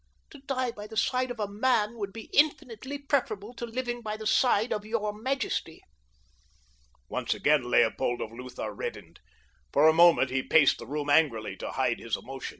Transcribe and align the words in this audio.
To 0.31 0.39
die 0.47 0.71
by 0.71 0.87
the 0.87 0.97
side 0.97 1.29
of 1.29 1.39
a 1.39 1.47
MAN 1.47 1.95
would 1.99 2.11
be 2.11 2.31
infinitely 2.33 2.97
preferable 2.97 3.53
to 3.53 3.67
living 3.67 4.01
by 4.01 4.17
the 4.17 4.25
side 4.25 4.73
of 4.73 4.83
your 4.83 5.13
majesty." 5.13 5.79
Once 7.07 7.35
again 7.35 7.69
Leopold 7.69 8.19
of 8.19 8.31
Lutha 8.31 8.71
reddened. 8.73 9.19
For 9.71 9.87
a 9.87 9.93
moment 9.93 10.31
he 10.31 10.41
paced 10.41 10.79
the 10.79 10.87
room 10.87 11.11
angrily 11.11 11.55
to 11.57 11.73
hide 11.73 11.99
his 11.99 12.17
emotion. 12.17 12.49